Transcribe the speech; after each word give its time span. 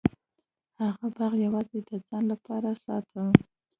هغه 0.81 1.07
باغ 1.15 1.33
یوازې 1.45 1.79
د 1.89 1.91
ځان 2.07 2.23
لپاره 2.31 2.69
ساته. 2.83 3.23